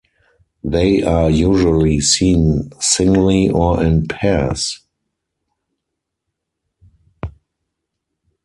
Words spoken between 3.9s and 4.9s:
pairs.